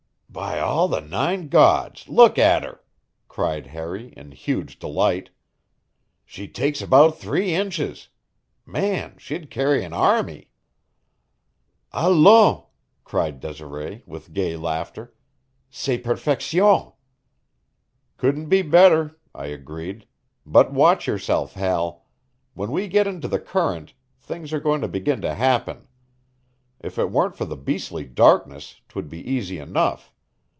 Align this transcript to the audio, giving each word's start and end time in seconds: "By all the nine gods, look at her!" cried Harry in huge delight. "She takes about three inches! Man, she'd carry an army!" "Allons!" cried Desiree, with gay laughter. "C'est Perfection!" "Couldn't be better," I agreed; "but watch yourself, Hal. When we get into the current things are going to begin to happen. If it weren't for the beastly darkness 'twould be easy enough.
"By 0.41 0.61
all 0.61 0.87
the 0.87 1.01
nine 1.01 1.49
gods, 1.49 2.07
look 2.07 2.37
at 2.39 2.63
her!" 2.63 2.79
cried 3.27 3.67
Harry 3.67 4.13
in 4.15 4.31
huge 4.31 4.79
delight. 4.79 5.29
"She 6.23 6.47
takes 6.47 6.81
about 6.81 7.17
three 7.17 7.53
inches! 7.53 8.07
Man, 8.65 9.17
she'd 9.17 9.51
carry 9.51 9.83
an 9.83 9.91
army!" 9.91 10.49
"Allons!" 11.91 12.63
cried 13.03 13.41
Desiree, 13.41 14.03
with 14.05 14.31
gay 14.31 14.55
laughter. 14.55 15.13
"C'est 15.69 15.97
Perfection!" 16.01 16.93
"Couldn't 18.15 18.47
be 18.47 18.61
better," 18.61 19.19
I 19.35 19.47
agreed; 19.47 20.07
"but 20.45 20.71
watch 20.71 21.07
yourself, 21.07 21.55
Hal. 21.55 22.05
When 22.53 22.71
we 22.71 22.87
get 22.87 23.05
into 23.05 23.27
the 23.27 23.37
current 23.39 23.93
things 24.21 24.53
are 24.53 24.61
going 24.61 24.79
to 24.79 24.87
begin 24.87 25.19
to 25.23 25.35
happen. 25.35 25.89
If 26.79 26.97
it 26.97 27.11
weren't 27.11 27.35
for 27.35 27.43
the 27.45 27.57
beastly 27.57 28.05
darkness 28.05 28.79
'twould 28.87 29.09
be 29.09 29.19
easy 29.29 29.59
enough. 29.59 30.13